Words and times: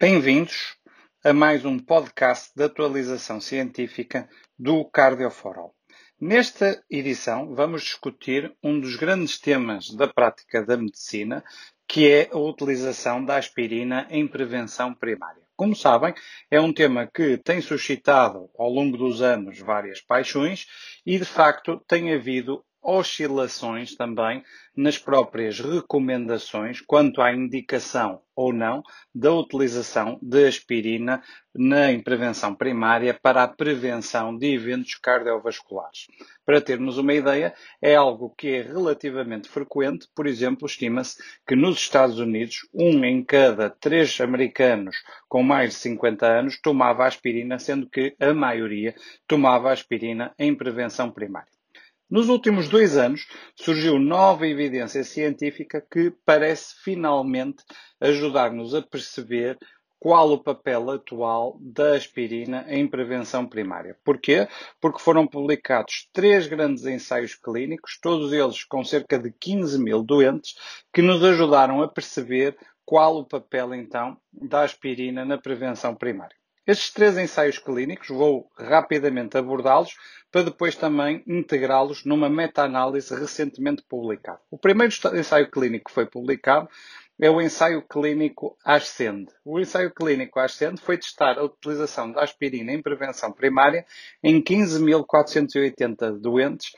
Bem-vindos 0.00 0.76
a 1.24 1.32
mais 1.32 1.64
um 1.64 1.76
podcast 1.76 2.52
de 2.54 2.62
atualização 2.62 3.40
científica 3.40 4.28
do 4.56 4.84
Cardioforal. 4.84 5.74
Nesta 6.20 6.80
edição 6.88 7.52
vamos 7.52 7.82
discutir 7.82 8.54
um 8.62 8.78
dos 8.78 8.94
grandes 8.94 9.40
temas 9.40 9.90
da 9.90 10.06
prática 10.06 10.64
da 10.64 10.76
medicina, 10.76 11.42
que 11.88 12.08
é 12.08 12.30
a 12.30 12.38
utilização 12.38 13.24
da 13.24 13.38
aspirina 13.38 14.06
em 14.08 14.24
prevenção 14.28 14.94
primária. 14.94 15.42
Como 15.56 15.74
sabem, 15.74 16.14
é 16.48 16.60
um 16.60 16.72
tema 16.72 17.04
que 17.12 17.36
tem 17.36 17.60
suscitado 17.60 18.48
ao 18.56 18.70
longo 18.70 18.96
dos 18.96 19.20
anos 19.20 19.58
várias 19.58 20.00
paixões 20.00 20.68
e, 21.04 21.18
de 21.18 21.24
facto, 21.24 21.82
tem 21.88 22.14
havido 22.14 22.64
oscilações 22.82 23.94
também 23.94 24.42
nas 24.76 24.96
próprias 24.96 25.58
recomendações 25.58 26.80
quanto 26.80 27.20
à 27.20 27.32
indicação 27.32 28.22
ou 28.34 28.52
não 28.52 28.82
da 29.12 29.32
utilização 29.32 30.16
de 30.22 30.46
aspirina 30.46 31.20
na 31.52 32.00
prevenção 32.04 32.54
primária 32.54 33.12
para 33.12 33.42
a 33.42 33.48
prevenção 33.48 34.38
de 34.38 34.54
eventos 34.54 34.94
cardiovasculares. 34.94 36.06
Para 36.46 36.60
termos 36.60 36.98
uma 36.98 37.12
ideia, 37.12 37.52
é 37.82 37.96
algo 37.96 38.32
que 38.38 38.48
é 38.48 38.62
relativamente 38.62 39.48
frequente, 39.48 40.06
por 40.14 40.28
exemplo, 40.28 40.66
estima-se 40.66 41.20
que 41.44 41.56
nos 41.56 41.78
Estados 41.78 42.20
Unidos, 42.20 42.68
um 42.72 43.04
em 43.04 43.24
cada 43.24 43.68
três 43.68 44.20
americanos 44.20 44.94
com 45.28 45.42
mais 45.42 45.70
de 45.70 45.76
50 45.76 46.24
anos 46.24 46.60
tomava 46.60 47.04
aspirina, 47.04 47.58
sendo 47.58 47.90
que 47.90 48.14
a 48.20 48.32
maioria 48.32 48.94
tomava 49.26 49.72
aspirina 49.72 50.32
em 50.38 50.54
prevenção 50.54 51.10
primária. 51.10 51.57
Nos 52.10 52.30
últimos 52.30 52.70
dois 52.70 52.96
anos, 52.96 53.28
surgiu 53.54 53.98
nova 53.98 54.46
evidência 54.46 55.04
científica 55.04 55.84
que 55.90 56.10
parece 56.24 56.74
finalmente 56.82 57.62
ajudar-nos 58.00 58.74
a 58.74 58.80
perceber 58.80 59.58
qual 59.98 60.32
o 60.32 60.42
papel 60.42 60.90
atual 60.90 61.58
da 61.60 61.94
aspirina 61.94 62.64
em 62.66 62.88
prevenção 62.88 63.46
primária. 63.46 63.94
Porquê? 64.02 64.48
Porque 64.80 65.02
foram 65.02 65.26
publicados 65.26 66.08
três 66.10 66.46
grandes 66.46 66.86
ensaios 66.86 67.34
clínicos, 67.34 67.98
todos 68.00 68.32
eles 68.32 68.64
com 68.64 68.82
cerca 68.82 69.18
de 69.18 69.30
15 69.30 69.78
mil 69.78 70.02
doentes, 70.02 70.54
que 70.94 71.02
nos 71.02 71.22
ajudaram 71.22 71.82
a 71.82 71.88
perceber 71.88 72.56
qual 72.86 73.18
o 73.18 73.26
papel 73.26 73.74
então 73.74 74.16
da 74.32 74.62
aspirina 74.62 75.26
na 75.26 75.36
prevenção 75.36 75.94
primária. 75.94 76.38
Estes 76.68 76.90
três 76.90 77.16
ensaios 77.16 77.58
clínicos 77.58 78.08
vou 78.08 78.46
rapidamente 78.58 79.38
abordá-los 79.38 79.96
para 80.30 80.42
depois 80.42 80.76
também 80.76 81.24
integrá-los 81.26 82.04
numa 82.04 82.28
meta-análise 82.28 83.18
recentemente 83.18 83.82
publicada. 83.88 84.38
O 84.50 84.58
primeiro 84.58 84.92
ensaio 85.14 85.50
clínico 85.50 85.86
que 85.86 85.94
foi 85.94 86.04
publicado 86.04 86.68
é 87.18 87.30
o 87.30 87.40
ensaio 87.40 87.80
clínico 87.80 88.54
Ascend. 88.62 89.32
O 89.46 89.58
ensaio 89.58 89.90
clínico 89.94 90.38
Ascend 90.38 90.78
foi 90.78 90.98
testar 90.98 91.38
a 91.38 91.44
utilização 91.44 92.12
da 92.12 92.22
aspirina 92.22 92.70
em 92.70 92.82
prevenção 92.82 93.32
primária 93.32 93.86
em 94.22 94.38
15.480 94.42 96.20
doentes 96.20 96.72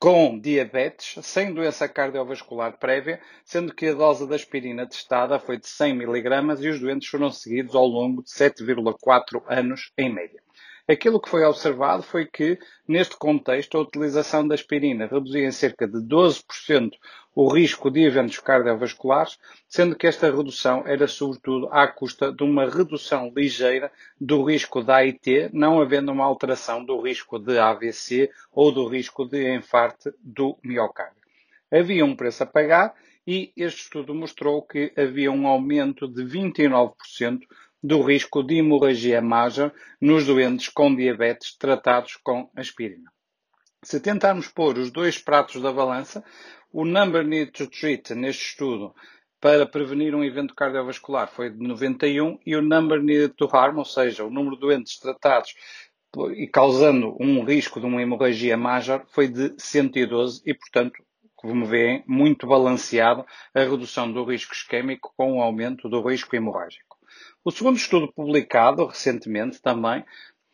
com 0.00 0.40
diabetes, 0.40 1.22
sem 1.26 1.52
doença 1.52 1.86
cardiovascular 1.86 2.78
prévia, 2.78 3.20
sendo 3.44 3.74
que 3.74 3.86
a 3.88 3.92
dose 3.92 4.26
da 4.26 4.34
aspirina 4.34 4.86
testada 4.86 5.38
foi 5.38 5.58
de 5.58 5.68
100 5.68 5.92
mg 5.92 6.64
e 6.64 6.68
os 6.70 6.80
doentes 6.80 7.06
foram 7.06 7.30
seguidos 7.30 7.74
ao 7.74 7.86
longo 7.86 8.22
de 8.22 8.30
7,4 8.30 9.42
anos 9.46 9.92
em 9.98 10.10
média. 10.10 10.42
Aquilo 10.88 11.20
que 11.20 11.28
foi 11.28 11.44
observado 11.44 12.02
foi 12.02 12.24
que, 12.24 12.58
neste 12.88 13.14
contexto, 13.16 13.76
a 13.76 13.82
utilização 13.82 14.48
da 14.48 14.54
aspirina 14.54 15.06
reduzia 15.06 15.46
em 15.46 15.52
cerca 15.52 15.86
de 15.86 15.98
12% 15.98 16.92
o 17.34 17.48
risco 17.48 17.90
de 17.90 18.02
eventos 18.02 18.38
cardiovasculares, 18.38 19.38
sendo 19.68 19.94
que 19.94 20.06
esta 20.06 20.30
redução 20.30 20.82
era 20.86 21.06
sobretudo 21.06 21.68
à 21.70 21.86
custa 21.86 22.32
de 22.32 22.42
uma 22.42 22.68
redução 22.68 23.32
ligeira 23.34 23.90
do 24.20 24.42
risco 24.42 24.82
da 24.82 24.96
AIT, 24.96 25.50
não 25.52 25.80
havendo 25.80 26.10
uma 26.10 26.24
alteração 26.24 26.84
do 26.84 27.00
risco 27.00 27.38
de 27.38 27.58
AVC 27.58 28.30
ou 28.52 28.72
do 28.72 28.86
risco 28.88 29.24
de 29.24 29.54
infarto 29.54 30.12
do 30.20 30.58
miocárdio. 30.62 31.20
Havia 31.70 32.04
um 32.04 32.16
preço 32.16 32.42
a 32.42 32.46
pagar 32.46 32.94
e 33.26 33.52
este 33.56 33.82
estudo 33.82 34.14
mostrou 34.14 34.62
que 34.62 34.92
havia 34.96 35.30
um 35.30 35.46
aumento 35.46 36.08
de 36.08 36.24
29% 36.24 37.40
do 37.82 38.02
risco 38.02 38.42
de 38.42 38.56
hemorragia 38.56 39.22
major 39.22 39.72
nos 40.00 40.26
doentes 40.26 40.68
com 40.68 40.94
diabetes 40.94 41.56
tratados 41.56 42.16
com 42.16 42.50
aspirina. 42.56 43.10
Se 43.82 43.98
tentarmos 43.98 44.48
pôr 44.48 44.76
os 44.76 44.90
dois 44.90 45.16
pratos 45.16 45.62
da 45.62 45.72
balança, 45.72 46.22
o 46.72 46.84
number 46.84 47.24
needed 47.24 47.52
to 47.52 47.66
treat 47.66 48.14
neste 48.14 48.44
estudo 48.46 48.94
para 49.40 49.66
prevenir 49.66 50.14
um 50.14 50.22
evento 50.22 50.54
cardiovascular 50.54 51.28
foi 51.28 51.50
de 51.50 51.66
91 51.66 52.38
e 52.44 52.54
o 52.54 52.62
number 52.62 53.02
needed 53.02 53.34
to 53.34 53.48
harm, 53.50 53.78
ou 53.78 53.84
seja, 53.84 54.24
o 54.24 54.30
número 54.30 54.54
de 54.56 54.60
doentes 54.60 54.98
tratados 54.98 55.54
e 56.36 56.46
causando 56.46 57.16
um 57.20 57.44
risco 57.44 57.80
de 57.80 57.86
uma 57.86 58.02
hemorragia 58.02 58.56
major, 58.56 59.04
foi 59.08 59.28
de 59.28 59.54
112 59.56 60.42
e, 60.44 60.52
portanto, 60.52 61.02
como 61.36 61.64
veem, 61.64 62.04
muito 62.06 62.46
balanceado 62.46 63.24
a 63.54 63.60
redução 63.60 64.12
do 64.12 64.24
risco 64.24 64.52
isquémico 64.52 65.12
com 65.16 65.38
o 65.38 65.42
aumento 65.42 65.88
do 65.88 66.02
risco 66.06 66.36
hemorrágico. 66.36 66.98
O 67.42 67.50
segundo 67.50 67.76
estudo 67.76 68.12
publicado 68.12 68.84
recentemente 68.84 69.62
também 69.62 70.04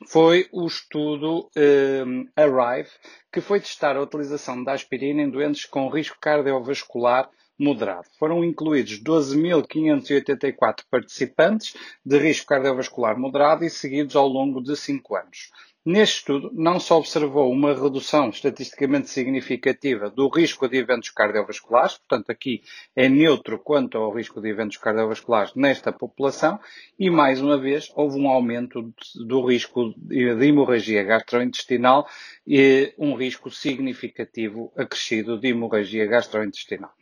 foi 0.04 0.48
o 0.52 0.66
estudo 0.66 1.50
um, 1.56 2.28
ARRIVE, 2.36 2.90
que 3.32 3.40
foi 3.40 3.60
testar 3.60 3.96
a 3.96 4.02
utilização 4.02 4.62
da 4.62 4.72
aspirina 4.72 5.22
em 5.22 5.30
doentes 5.30 5.64
com 5.64 5.88
risco 5.88 6.16
cardiovascular 6.20 7.30
moderado. 7.58 8.06
Foram 8.18 8.44
incluídos 8.44 9.02
12.584 9.02 10.84
participantes 10.90 11.74
de 12.04 12.18
risco 12.18 12.46
cardiovascular 12.46 13.18
moderado 13.18 13.64
e 13.64 13.70
seguidos 13.70 14.14
ao 14.14 14.28
longo 14.28 14.62
de 14.62 14.76
5 14.76 15.16
anos. 15.16 15.50
Neste 15.86 16.16
estudo, 16.16 16.50
não 16.52 16.80
se 16.80 16.92
observou 16.92 17.48
uma 17.48 17.72
redução 17.72 18.30
estatisticamente 18.30 19.08
significativa 19.08 20.10
do 20.10 20.28
risco 20.28 20.68
de 20.68 20.78
eventos 20.78 21.10
cardiovasculares, 21.10 21.96
portanto, 21.96 22.28
aqui 22.28 22.60
é 22.96 23.08
neutro 23.08 23.56
quanto 23.60 23.96
ao 23.96 24.12
risco 24.12 24.40
de 24.40 24.48
eventos 24.48 24.78
cardiovasculares 24.78 25.54
nesta 25.54 25.92
população, 25.92 26.58
e 26.98 27.08
mais 27.08 27.40
uma 27.40 27.56
vez 27.56 27.92
houve 27.94 28.18
um 28.18 28.28
aumento 28.28 28.92
do 29.14 29.46
risco 29.46 29.94
de 29.96 30.44
hemorragia 30.44 31.04
gastrointestinal 31.04 32.08
e 32.44 32.92
um 32.98 33.14
risco 33.14 33.48
significativo 33.48 34.72
acrescido 34.76 35.38
de 35.38 35.50
hemorragia 35.50 36.04
gastrointestinal. 36.04 36.95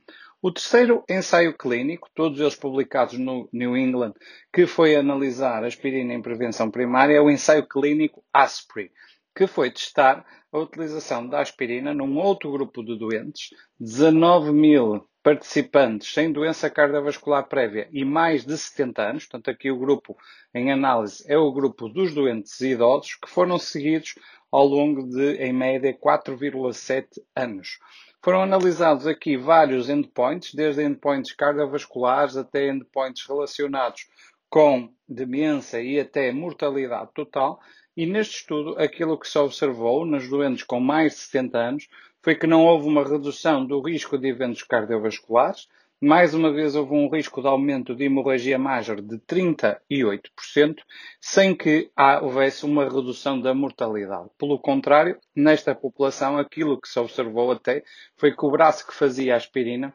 O 0.46 0.52
terceiro 0.52 1.02
ensaio 1.08 1.56
clínico, 1.56 2.10
todos 2.14 2.38
eles 2.38 2.54
publicados 2.54 3.18
no 3.18 3.48
New 3.50 3.74
England, 3.74 4.12
que 4.52 4.66
foi 4.66 4.94
analisar 4.94 5.64
aspirina 5.64 6.12
em 6.12 6.20
prevenção 6.20 6.70
primária, 6.70 7.14
é 7.14 7.20
o 7.22 7.30
ensaio 7.30 7.66
clínico 7.66 8.22
ASPRI, 8.30 8.90
que 9.34 9.46
foi 9.46 9.70
testar 9.70 10.22
a 10.52 10.58
utilização 10.58 11.26
da 11.26 11.40
aspirina 11.40 11.94
num 11.94 12.18
outro 12.18 12.52
grupo 12.52 12.84
de 12.84 12.98
doentes, 12.98 13.54
19 13.80 14.52
mil 14.52 15.08
participantes 15.22 16.12
sem 16.12 16.30
doença 16.30 16.68
cardiovascular 16.68 17.48
prévia 17.48 17.88
e 17.90 18.04
mais 18.04 18.44
de 18.44 18.58
70 18.58 19.00
anos, 19.02 19.24
portanto 19.24 19.50
aqui 19.50 19.70
o 19.70 19.78
grupo 19.78 20.14
em 20.54 20.70
análise 20.70 21.24
é 21.26 21.38
o 21.38 21.50
grupo 21.54 21.88
dos 21.88 22.12
doentes 22.12 22.60
idosos, 22.60 23.14
que 23.14 23.30
foram 23.30 23.58
seguidos 23.58 24.14
ao 24.52 24.66
longo 24.66 25.08
de, 25.08 25.36
em 25.36 25.54
média, 25.54 25.98
4,7 25.98 27.06
anos. 27.34 27.78
Foram 28.24 28.42
analisados 28.42 29.06
aqui 29.06 29.36
vários 29.36 29.90
endpoints, 29.90 30.54
desde 30.54 30.82
endpoints 30.82 31.30
cardiovasculares 31.32 32.38
até 32.38 32.70
endpoints 32.70 33.26
relacionados 33.26 34.08
com 34.48 34.90
demência 35.06 35.82
e 35.82 36.00
até 36.00 36.32
mortalidade 36.32 37.10
total. 37.12 37.60
E 37.94 38.06
neste 38.06 38.36
estudo, 38.36 38.78
aquilo 38.78 39.18
que 39.20 39.28
se 39.28 39.38
observou 39.38 40.06
nas 40.06 40.26
doentes 40.26 40.62
com 40.62 40.80
mais 40.80 41.12
de 41.12 41.18
70 41.18 41.58
anos 41.58 41.88
foi 42.22 42.34
que 42.34 42.46
não 42.46 42.64
houve 42.64 42.88
uma 42.88 43.06
redução 43.06 43.66
do 43.66 43.78
risco 43.82 44.16
de 44.16 44.26
eventos 44.26 44.62
cardiovasculares, 44.62 45.68
mais 46.04 46.34
uma 46.34 46.52
vez 46.52 46.76
houve 46.76 46.92
um 46.92 47.08
risco 47.08 47.40
de 47.40 47.48
aumento 47.48 47.94
de 47.94 48.04
hemorragia 48.04 48.58
major 48.58 49.00
de 49.00 49.16
38%, 49.20 50.76
sem 51.18 51.56
que 51.56 51.90
houvesse 52.20 52.66
uma 52.66 52.84
redução 52.84 53.40
da 53.40 53.54
mortalidade. 53.54 54.28
Pelo 54.38 54.58
contrário, 54.58 55.18
nesta 55.34 55.74
população, 55.74 56.36
aquilo 56.36 56.78
que 56.78 56.88
se 56.88 56.98
observou 56.98 57.50
até 57.50 57.82
foi 58.18 58.36
que 58.36 58.44
o 58.44 58.50
braço 58.50 58.86
que 58.86 58.92
fazia 58.94 59.34
aspirina 59.34 59.94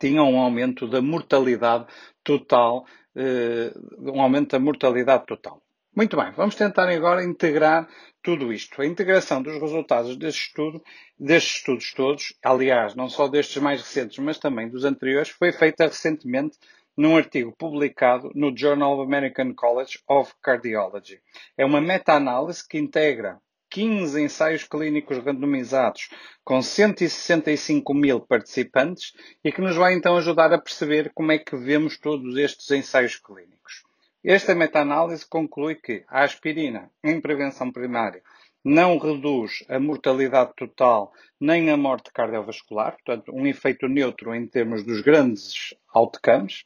tinha 0.00 0.22
um 0.22 0.38
aumento 0.38 0.88
da 0.88 1.02
mortalidade 1.02 1.86
total, 2.24 2.86
eh, 3.14 3.70
um 3.98 4.22
aumento 4.22 4.52
da 4.52 4.58
mortalidade 4.58 5.26
total. 5.26 5.62
Muito 5.98 6.16
bem, 6.16 6.30
vamos 6.30 6.54
tentar 6.54 6.88
agora 6.88 7.24
integrar 7.24 7.88
tudo 8.22 8.52
isto. 8.52 8.80
A 8.80 8.86
integração 8.86 9.42
dos 9.42 9.60
resultados 9.60 10.16
deste 10.16 10.46
estudo, 10.46 10.80
destes 11.18 11.56
estudos 11.56 11.92
todos, 11.92 12.38
aliás, 12.40 12.94
não 12.94 13.08
só 13.08 13.26
destes 13.26 13.60
mais 13.60 13.80
recentes, 13.80 14.16
mas 14.20 14.38
também 14.38 14.68
dos 14.68 14.84
anteriores, 14.84 15.30
foi 15.30 15.50
feita 15.50 15.86
recentemente 15.86 16.56
num 16.96 17.16
artigo 17.16 17.52
publicado 17.58 18.30
no 18.32 18.56
Journal 18.56 18.92
of 18.92 19.02
American 19.02 19.52
College 19.56 19.98
of 20.08 20.32
Cardiology. 20.40 21.20
É 21.56 21.64
uma 21.64 21.80
meta-análise 21.80 22.62
que 22.64 22.78
integra 22.78 23.40
15 23.68 24.22
ensaios 24.22 24.62
clínicos 24.62 25.18
randomizados 25.18 26.10
com 26.44 26.62
165 26.62 27.92
mil 27.92 28.20
participantes 28.20 29.14
e 29.42 29.50
que 29.50 29.60
nos 29.60 29.74
vai 29.74 29.94
então 29.94 30.16
ajudar 30.16 30.52
a 30.52 30.60
perceber 30.60 31.10
como 31.12 31.32
é 31.32 31.38
que 31.38 31.56
vemos 31.56 31.98
todos 31.98 32.36
estes 32.36 32.70
ensaios 32.70 33.16
clínicos. 33.16 33.87
Esta 34.24 34.52
meta-análise 34.52 35.24
conclui 35.24 35.76
que 35.76 36.04
a 36.08 36.24
aspirina 36.24 36.90
em 37.04 37.20
prevenção 37.20 37.70
primária 37.70 38.20
não 38.64 38.98
reduz 38.98 39.64
a 39.68 39.78
mortalidade 39.78 40.52
total 40.56 41.12
nem 41.40 41.70
a 41.70 41.76
morte 41.76 42.12
cardiovascular, 42.12 42.96
portanto, 42.96 43.32
um 43.32 43.46
efeito 43.46 43.86
neutro 43.86 44.34
em 44.34 44.44
termos 44.44 44.82
dos 44.82 45.02
grandes 45.02 45.72
outcomes. 45.94 46.64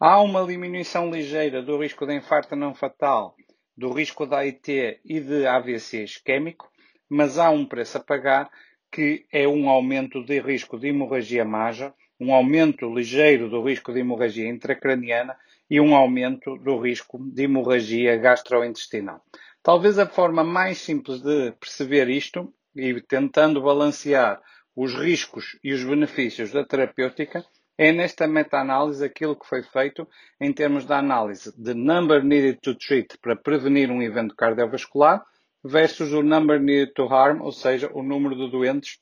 Há 0.00 0.22
uma 0.22 0.46
diminuição 0.46 1.10
ligeira 1.10 1.62
do 1.62 1.78
risco 1.78 2.06
de 2.06 2.14
infarto 2.14 2.56
não 2.56 2.74
fatal, 2.74 3.36
do 3.76 3.92
risco 3.92 4.26
de 4.26 4.34
AIT 4.34 5.00
e 5.04 5.20
de 5.20 5.46
AVC 5.46 6.02
isquémico, 6.02 6.70
mas 7.10 7.38
há 7.38 7.50
um 7.50 7.66
preço 7.66 7.98
a 7.98 8.00
pagar 8.00 8.50
que 8.90 9.26
é 9.30 9.46
um 9.46 9.68
aumento 9.68 10.24
de 10.24 10.40
risco 10.40 10.78
de 10.78 10.88
hemorragia 10.88 11.44
major, 11.44 11.92
um 12.18 12.32
aumento 12.32 12.88
ligeiro 12.88 13.50
do 13.50 13.62
risco 13.62 13.92
de 13.92 14.00
hemorragia 14.00 14.48
intracraniana 14.48 15.36
e 15.68 15.80
um 15.80 15.94
aumento 15.94 16.56
do 16.58 16.78
risco 16.80 17.18
de 17.32 17.44
hemorragia 17.44 18.16
gastrointestinal. 18.16 19.22
Talvez 19.62 19.98
a 19.98 20.06
forma 20.06 20.44
mais 20.44 20.78
simples 20.78 21.20
de 21.20 21.52
perceber 21.52 22.08
isto, 22.08 22.52
e 22.74 23.00
tentando 23.00 23.60
balancear 23.60 24.40
os 24.76 24.94
riscos 24.94 25.58
e 25.64 25.72
os 25.72 25.82
benefícios 25.82 26.52
da 26.52 26.64
terapêutica, 26.64 27.44
é 27.78 27.92
nesta 27.92 28.26
meta-análise 28.26 29.04
aquilo 29.04 29.38
que 29.38 29.46
foi 29.46 29.62
feito 29.62 30.08
em 30.40 30.52
termos 30.52 30.86
da 30.86 30.98
análise 30.98 31.52
de 31.60 31.74
number 31.74 32.22
needed 32.22 32.58
to 32.60 32.74
treat 32.74 33.18
para 33.18 33.36
prevenir 33.36 33.90
um 33.90 34.02
evento 34.02 34.34
cardiovascular 34.34 35.22
versus 35.64 36.12
o 36.12 36.22
number 36.22 36.60
needed 36.60 36.92
to 36.94 37.06
harm, 37.06 37.42
ou 37.42 37.52
seja, 37.52 37.90
o 37.92 38.02
número 38.02 38.36
de 38.36 38.50
doentes 38.50 38.98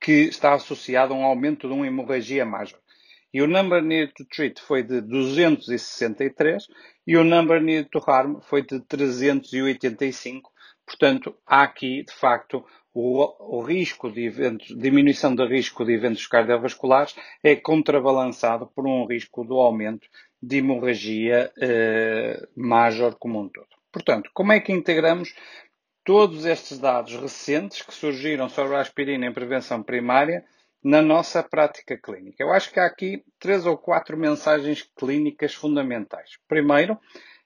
que 0.00 0.28
está 0.28 0.54
associado 0.54 1.12
a 1.12 1.16
um 1.16 1.24
aumento 1.24 1.66
de 1.66 1.74
uma 1.74 1.86
hemorragia 1.86 2.44
major. 2.44 2.78
E 3.32 3.42
o 3.42 3.46
number 3.46 3.82
needed 3.82 4.14
to 4.14 4.24
treat 4.24 4.60
foi 4.60 4.82
de 4.82 5.00
263 5.00 6.66
e 7.06 7.16
o 7.16 7.24
number 7.24 7.60
needed 7.60 7.90
to 7.90 7.98
harm 8.06 8.40
foi 8.40 8.62
de 8.62 8.80
385. 8.80 10.50
Portanto, 10.86 11.36
há 11.46 11.62
aqui, 11.62 12.02
de 12.04 12.12
facto, 12.14 12.64
o, 12.94 13.58
o 13.58 13.62
risco 13.62 14.10
de 14.10 14.24
eventos, 14.24 14.68
diminuição 14.76 15.34
do 15.34 15.46
risco 15.46 15.84
de 15.84 15.92
eventos 15.92 16.26
cardiovasculares 16.26 17.14
é 17.44 17.54
contrabalançado 17.54 18.66
por 18.74 18.86
um 18.86 19.06
risco 19.06 19.44
do 19.44 19.56
aumento 19.56 20.08
de 20.42 20.58
hemorragia 20.58 21.52
eh, 21.60 22.48
major 22.56 23.14
como 23.16 23.40
um 23.40 23.48
todo. 23.48 23.68
Portanto, 23.92 24.30
como 24.32 24.52
é 24.52 24.60
que 24.60 24.72
integramos 24.72 25.34
todos 26.04 26.46
estes 26.46 26.78
dados 26.78 27.14
recentes 27.16 27.82
que 27.82 27.92
surgiram 27.92 28.48
sobre 28.48 28.76
a 28.76 28.80
aspirina 28.80 29.26
em 29.26 29.32
prevenção 29.32 29.82
primária 29.82 30.44
na 30.82 31.02
nossa 31.02 31.42
prática 31.42 31.96
clínica. 31.96 32.42
Eu 32.42 32.52
acho 32.52 32.72
que 32.72 32.80
há 32.80 32.86
aqui 32.86 33.24
três 33.38 33.66
ou 33.66 33.76
quatro 33.76 34.16
mensagens 34.16 34.88
clínicas 34.96 35.54
fundamentais. 35.54 36.38
Primeiro, 36.46 36.98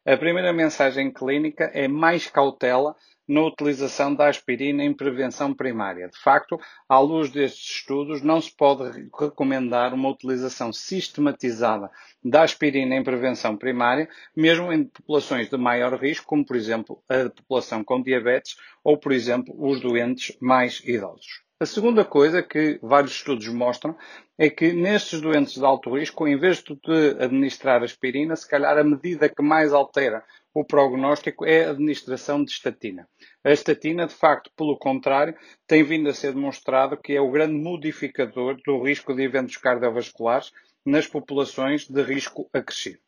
a 0.04 0.16
primeira 0.16 0.52
mensagem 0.52 1.12
clínica 1.12 1.70
é 1.72 1.86
mais 1.86 2.26
cautela 2.26 2.96
na 3.26 3.40
utilização 3.42 4.14
da 4.14 4.28
aspirina 4.28 4.84
em 4.84 4.92
prevenção 4.92 5.54
primária. 5.54 6.08
De 6.08 6.18
facto, 6.18 6.58
à 6.88 6.98
luz 6.98 7.30
destes 7.30 7.76
estudos, 7.76 8.20
não 8.20 8.40
se 8.40 8.54
pode 8.54 9.08
recomendar 9.18 9.94
uma 9.94 10.10
utilização 10.10 10.72
sistematizada 10.72 11.88
da 12.22 12.42
aspirina 12.42 12.96
em 12.96 13.04
prevenção 13.04 13.56
primária, 13.56 14.08
mesmo 14.36 14.72
em 14.72 14.84
populações 14.84 15.48
de 15.48 15.56
maior 15.56 15.94
risco, 15.94 16.26
como 16.26 16.44
por 16.44 16.56
exemplo 16.56 17.02
a 17.08 17.30
população 17.30 17.84
com 17.84 18.02
diabetes 18.02 18.56
ou, 18.82 18.98
por 18.98 19.12
exemplo, 19.12 19.54
os 19.56 19.80
doentes 19.80 20.36
mais 20.40 20.82
idosos. 20.84 21.42
A 21.62 21.66
segunda 21.66 22.04
coisa 22.04 22.42
que 22.42 22.80
vários 22.82 23.12
estudos 23.12 23.46
mostram 23.46 23.96
é 24.36 24.50
que 24.50 24.72
nestes 24.72 25.20
doentes 25.20 25.54
de 25.54 25.64
alto 25.64 25.96
risco, 25.96 26.26
em 26.26 26.36
vez 26.36 26.60
de 26.60 26.76
administrar 27.20 27.84
aspirina, 27.84 28.34
se 28.34 28.48
calhar 28.48 28.76
a 28.76 28.82
medida 28.82 29.28
que 29.28 29.40
mais 29.40 29.72
altera 29.72 30.24
o 30.52 30.64
prognóstico 30.64 31.46
é 31.46 31.66
a 31.66 31.70
administração 31.70 32.42
de 32.42 32.50
estatina. 32.50 33.08
A 33.44 33.52
estatina, 33.52 34.08
de 34.08 34.12
facto, 34.12 34.50
pelo 34.56 34.76
contrário, 34.76 35.36
tem 35.64 35.84
vindo 35.84 36.08
a 36.08 36.12
ser 36.12 36.32
demonstrado 36.32 36.96
que 36.96 37.12
é 37.12 37.20
o 37.20 37.30
grande 37.30 37.54
modificador 37.54 38.60
do 38.66 38.82
risco 38.82 39.14
de 39.14 39.22
eventos 39.22 39.56
cardiovasculares 39.56 40.50
nas 40.84 41.06
populações 41.06 41.86
de 41.88 42.02
risco 42.02 42.50
acrescido. 42.52 42.98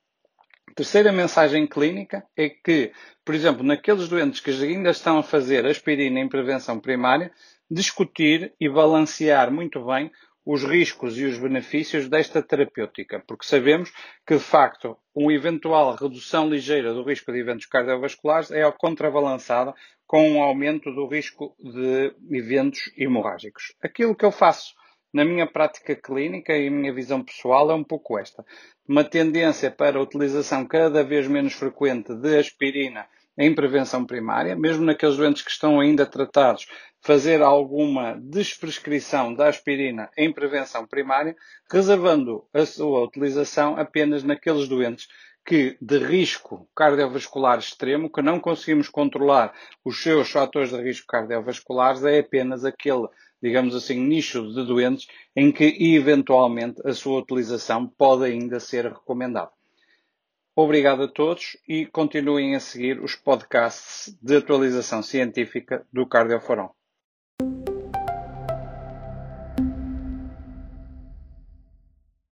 Terceira 0.76 1.12
mensagem 1.12 1.66
clínica 1.66 2.24
é 2.36 2.48
que, 2.48 2.92
por 3.24 3.34
exemplo, 3.34 3.62
naqueles 3.64 4.08
doentes 4.08 4.40
que 4.40 4.50
ainda 4.50 4.90
estão 4.90 5.18
a 5.18 5.22
fazer 5.24 5.66
aspirina 5.66 6.18
em 6.18 6.28
prevenção 6.28 6.80
primária, 6.80 7.32
discutir 7.74 8.54
e 8.60 8.68
balancear 8.68 9.50
muito 9.50 9.84
bem 9.84 10.10
os 10.46 10.62
riscos 10.62 11.18
e 11.18 11.24
os 11.24 11.38
benefícios 11.38 12.08
desta 12.08 12.42
terapêutica, 12.42 13.22
porque 13.26 13.46
sabemos 13.46 13.90
que, 14.26 14.34
de 14.34 14.42
facto, 14.42 14.96
uma 15.14 15.32
eventual 15.32 15.94
redução 15.96 16.48
ligeira 16.48 16.92
do 16.92 17.02
risco 17.02 17.32
de 17.32 17.40
eventos 17.40 17.66
cardiovasculares 17.66 18.50
é 18.50 18.70
contrabalançada 18.70 19.74
com 20.06 20.32
um 20.32 20.42
aumento 20.42 20.92
do 20.92 21.06
risco 21.06 21.56
de 21.58 22.14
eventos 22.30 22.92
hemorrágicos. 22.96 23.74
Aquilo 23.82 24.14
que 24.14 24.24
eu 24.24 24.30
faço 24.30 24.74
na 25.12 25.24
minha 25.24 25.46
prática 25.46 25.96
clínica 25.96 26.56
e 26.56 26.70
minha 26.70 26.92
visão 26.92 27.24
pessoal 27.24 27.70
é 27.70 27.74
um 27.74 27.84
pouco 27.84 28.18
esta. 28.18 28.44
Uma 28.86 29.02
tendência 29.02 29.70
para 29.70 29.98
a 29.98 30.02
utilização 30.02 30.66
cada 30.66 31.02
vez 31.02 31.26
menos 31.26 31.54
frequente 31.54 32.14
de 32.14 32.36
aspirina 32.36 33.06
em 33.36 33.54
prevenção 33.54 34.04
primária, 34.04 34.56
mesmo 34.56 34.84
naqueles 34.84 35.16
doentes 35.16 35.42
que 35.42 35.50
estão 35.50 35.80
ainda 35.80 36.06
tratados, 36.06 36.66
fazer 37.00 37.42
alguma 37.42 38.18
desprescrição 38.20 39.34
da 39.34 39.48
aspirina 39.48 40.08
em 40.16 40.32
prevenção 40.32 40.86
primária, 40.86 41.36
reservando 41.70 42.44
a 42.52 42.64
sua 42.64 43.04
utilização 43.04 43.76
apenas 43.76 44.22
naqueles 44.22 44.68
doentes 44.68 45.08
que 45.46 45.76
de 45.80 45.98
risco 45.98 46.66
cardiovascular 46.74 47.58
extremo, 47.58 48.10
que 48.10 48.22
não 48.22 48.40
conseguimos 48.40 48.88
controlar 48.88 49.52
os 49.84 50.02
seus 50.02 50.30
fatores 50.30 50.70
de 50.70 50.80
risco 50.82 51.06
cardiovasculares, 51.06 52.02
é 52.04 52.20
apenas 52.20 52.64
aquele, 52.64 53.06
digamos 53.42 53.74
assim, 53.74 54.00
nicho 54.00 54.50
de 54.54 54.64
doentes 54.64 55.06
em 55.36 55.52
que 55.52 55.76
eventualmente 55.94 56.80
a 56.86 56.94
sua 56.94 57.20
utilização 57.20 57.86
pode 57.86 58.24
ainda 58.24 58.58
ser 58.58 58.86
recomendada. 58.86 59.50
Obrigado 60.56 61.02
a 61.02 61.08
todos 61.08 61.56
e 61.68 61.84
continuem 61.86 62.54
a 62.54 62.60
seguir 62.60 63.00
os 63.00 63.16
podcasts 63.16 64.16
de 64.22 64.36
atualização 64.36 65.02
científica 65.02 65.84
do 65.92 66.06
Cardioforão. 66.06 66.70